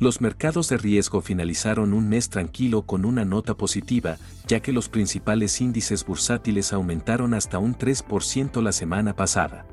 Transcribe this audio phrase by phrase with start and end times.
[0.00, 4.16] Los mercados de riesgo finalizaron un mes tranquilo con una nota positiva,
[4.46, 9.66] ya que los principales índices bursátiles aumentaron hasta un 3% la semana pasada.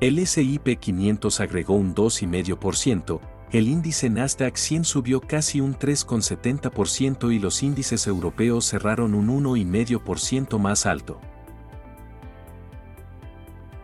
[0.00, 3.20] El SIP 500 agregó un 2,5%,
[3.52, 10.58] el índice Nasdaq 100 subió casi un 3,70% y los índices europeos cerraron un 1,5%
[10.58, 11.20] más alto.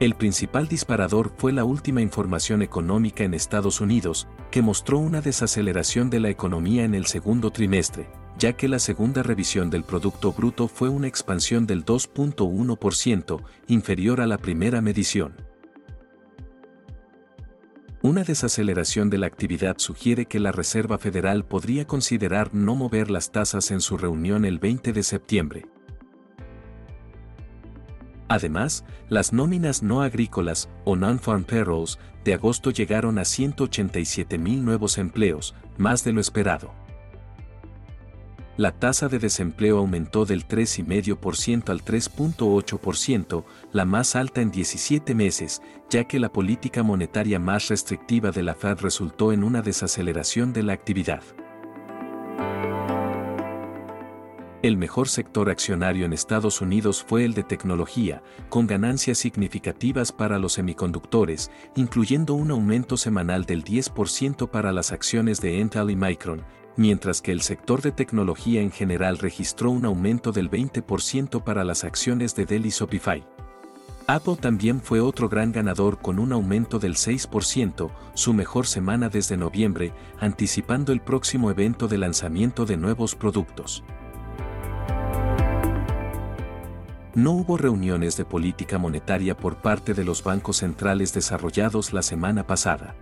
[0.03, 6.11] El principal disparador fue la última información económica en Estados Unidos, que mostró una desaceleración
[6.11, 10.67] de la economía en el segundo trimestre, ya que la segunda revisión del Producto Bruto
[10.67, 15.37] fue una expansión del 2.1%, inferior a la primera medición.
[18.03, 23.31] Una desaceleración de la actividad sugiere que la Reserva Federal podría considerar no mover las
[23.31, 25.67] tasas en su reunión el 20 de septiembre.
[28.33, 35.55] Además, las nóminas no agrícolas, o non-farm payrolls, de agosto llegaron a 187.000 nuevos empleos,
[35.77, 36.73] más de lo esperado.
[38.57, 45.61] La tasa de desempleo aumentó del 3,5% al 3,8%, la más alta en 17 meses,
[45.91, 50.63] ya que la política monetaria más restrictiva de la Fed resultó en una desaceleración de
[50.63, 51.23] la actividad.
[54.63, 60.39] El mejor sector accionario en Estados Unidos fue el de tecnología, con ganancias significativas para
[60.39, 66.45] los semiconductores, incluyendo un aumento semanal del 10% para las acciones de Intel y Micron,
[66.77, 71.83] mientras que el sector de tecnología en general registró un aumento del 20% para las
[71.83, 73.27] acciones de Dell y Shopify.
[74.07, 79.37] Apple también fue otro gran ganador con un aumento del 6%, su mejor semana desde
[79.37, 83.83] noviembre, anticipando el próximo evento de lanzamiento de nuevos productos.
[87.15, 92.47] No hubo reuniones de política monetaria por parte de los bancos centrales desarrollados la semana
[92.47, 92.95] pasada.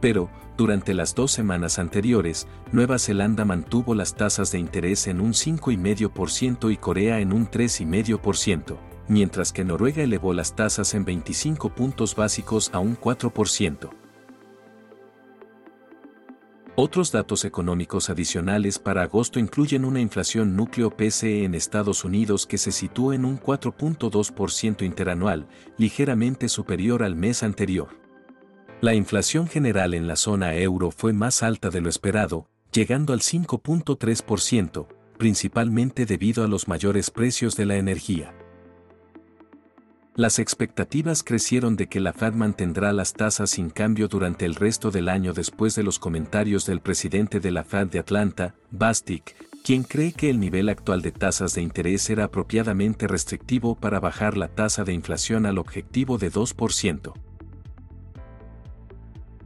[0.00, 0.28] Pero,
[0.58, 6.70] durante las dos semanas anteriores, Nueva Zelanda mantuvo las tasas de interés en un 5,5%
[6.70, 8.76] y Corea en un 3,5%,
[9.08, 13.99] mientras que Noruega elevó las tasas en 25 puntos básicos a un 4%.
[16.82, 22.56] Otros datos económicos adicionales para agosto incluyen una inflación núcleo PCE en Estados Unidos que
[22.56, 25.46] se sitúa en un 4.2% interanual,
[25.76, 27.88] ligeramente superior al mes anterior.
[28.80, 33.20] La inflación general en la zona euro fue más alta de lo esperado, llegando al
[33.20, 34.86] 5.3%,
[35.18, 38.34] principalmente debido a los mayores precios de la energía.
[40.16, 44.90] Las expectativas crecieron de que la Fed mantendrá las tasas sin cambio durante el resto
[44.90, 49.84] del año después de los comentarios del presidente de la Fed de Atlanta, Bastic, quien
[49.84, 54.48] cree que el nivel actual de tasas de interés era apropiadamente restrictivo para bajar la
[54.48, 57.12] tasa de inflación al objetivo de 2%.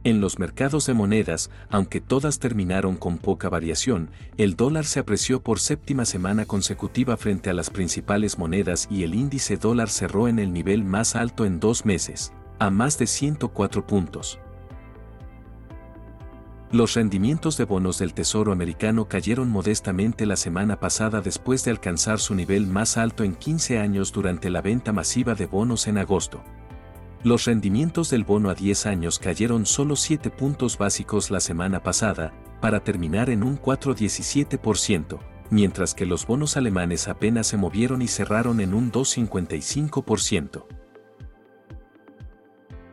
[0.05, 5.41] En los mercados de monedas, aunque todas terminaron con poca variación, el dólar se apreció
[5.41, 10.37] por séptima semana consecutiva frente a las principales monedas y el índice dólar cerró en
[10.37, 14.37] el nivel más alto en dos meses, a más de 104 puntos.
[16.71, 22.19] Los rendimientos de bonos del Tesoro americano cayeron modestamente la semana pasada después de alcanzar
[22.19, 26.43] su nivel más alto en 15 años durante la venta masiva de bonos en agosto.
[27.25, 32.33] Los rendimientos del bono a 10 años cayeron solo 7 puntos básicos la semana pasada,
[32.61, 35.17] para terminar en un 4,17%,
[35.49, 40.67] mientras que los bonos alemanes apenas se movieron y cerraron en un 2,55%.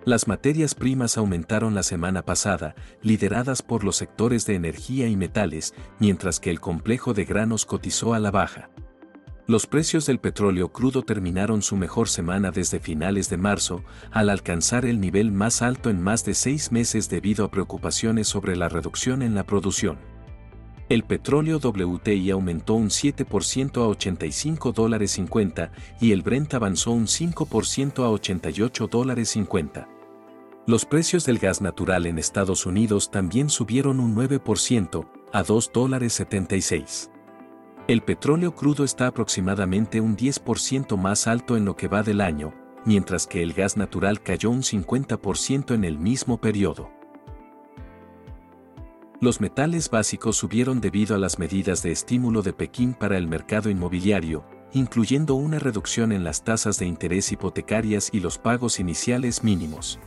[0.06, 5.74] Las materias primas aumentaron la semana pasada, lideradas por los sectores de energía y metales,
[5.98, 8.70] mientras que el complejo de granos cotizó a la baja.
[9.48, 14.84] Los precios del petróleo crudo terminaron su mejor semana desde finales de marzo, al alcanzar
[14.84, 19.20] el nivel más alto en más de seis meses debido a preocupaciones sobre la reducción
[19.20, 19.98] en la producción.
[20.88, 27.06] El petróleo WTI aumentó un 7% a 85 dólares 50 y el Brent avanzó un
[27.06, 29.88] 5% a 88 dólares 50.
[30.68, 36.12] Los precios del gas natural en Estados Unidos también subieron un 9% a 2 dólares
[36.12, 37.10] 76.
[37.88, 42.54] El petróleo crudo está aproximadamente un 10% más alto en lo que va del año,
[42.84, 46.92] mientras que el gas natural cayó un 50% en el mismo periodo.
[49.20, 53.68] Los metales básicos subieron debido a las medidas de estímulo de Pekín para el mercado
[53.68, 59.98] inmobiliario, incluyendo una reducción en las tasas de interés hipotecarias y los pagos iniciales mínimos.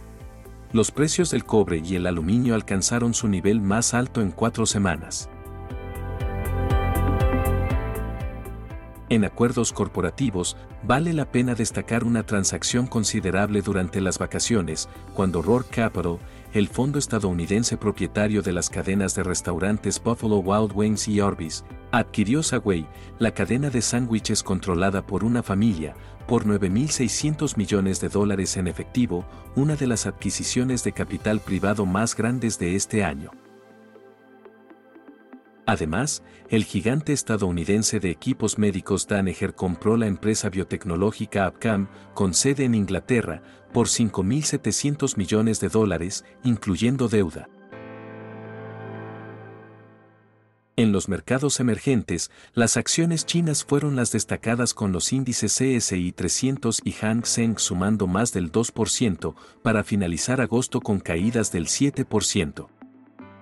[0.72, 5.30] Los precios del cobre y el aluminio alcanzaron su nivel más alto en cuatro semanas.
[9.08, 15.66] En acuerdos corporativos, vale la pena destacar una transacción considerable durante las vacaciones, cuando Roar
[15.66, 16.18] Capital,
[16.54, 22.42] el fondo estadounidense propietario de las cadenas de restaurantes Buffalo Wild Wings y Arby's, adquirió
[22.42, 22.88] Subway,
[23.20, 25.94] la cadena de sándwiches controlada por una familia,
[26.28, 29.24] por 9.600 millones de dólares en efectivo,
[29.56, 33.30] una de las adquisiciones de capital privado más grandes de este año.
[35.68, 42.66] Además, el gigante estadounidense de equipos médicos Danaher compró la empresa biotecnológica Abcam, con sede
[42.66, 43.42] en Inglaterra,
[43.74, 47.50] por 5.700 millones de dólares, incluyendo deuda.
[50.78, 56.82] En los mercados emergentes, las acciones chinas fueron las destacadas con los índices CSI 300
[56.84, 62.68] y Hang Seng sumando más del 2%, para finalizar agosto con caídas del 7%.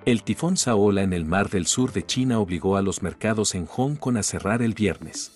[0.05, 3.65] El tifón Saola en el mar del sur de China obligó a los mercados en
[3.65, 5.31] Hong Kong a cerrar el viernes.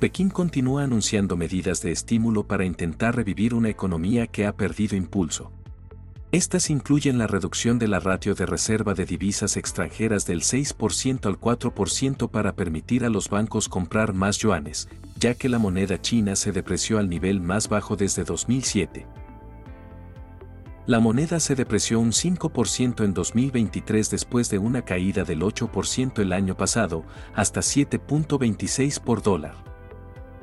[0.00, 5.52] Pekín continúa anunciando medidas de estímulo para intentar revivir una economía que ha perdido impulso.
[6.32, 11.38] Estas incluyen la reducción de la ratio de reserva de divisas extranjeras del 6% al
[11.38, 14.88] 4% para permitir a los bancos comprar más yuanes,
[15.20, 19.06] ya que la moneda china se depreció al nivel más bajo desde 2007.
[20.84, 26.32] La moneda se depreció un 5% en 2023 después de una caída del 8% el
[26.32, 29.54] año pasado, hasta 7.26 por dólar.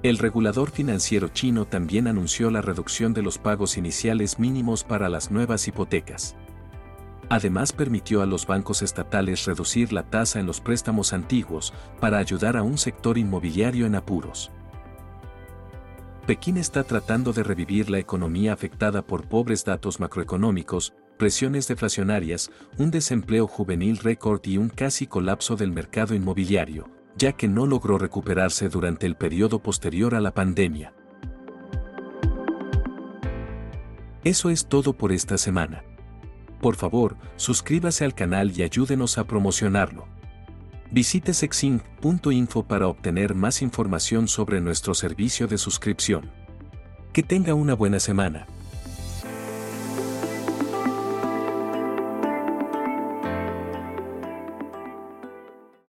[0.02, 5.30] El regulador financiero chino también anunció la reducción de los pagos iniciales mínimos para las
[5.30, 6.38] nuevas hipotecas.
[7.28, 12.56] Además permitió a los bancos estatales reducir la tasa en los préstamos antiguos para ayudar
[12.56, 14.52] a un sector inmobiliario en apuros.
[16.30, 22.92] Pekín está tratando de revivir la economía afectada por pobres datos macroeconómicos, presiones deflacionarias, un
[22.92, 26.88] desempleo juvenil récord y un casi colapso del mercado inmobiliario,
[27.18, 30.94] ya que no logró recuperarse durante el periodo posterior a la pandemia.
[34.24, 35.84] Eso es todo por esta semana.
[36.62, 40.06] Por favor, suscríbase al canal y ayúdenos a promocionarlo.
[40.92, 46.32] Visite sexinc.info para obtener más información sobre nuestro servicio de suscripción.
[47.14, 48.48] Que tenga una buena semana.